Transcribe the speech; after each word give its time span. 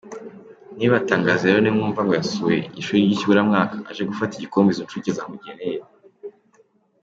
Ntibibatangaze 0.75 1.43
rero 1.47 1.59
nimwumva 1.61 2.01
ngo 2.03 2.13
yasuye 2.19 2.59
ishuri 2.79 2.99
ry’ikiburamwaka 3.05 3.75
aje 3.89 4.03
gufata 4.11 4.33
igikombe 4.35 4.69
izo 4.71 4.83
ncuke 4.85 5.11
zamugeneye! 5.17 5.79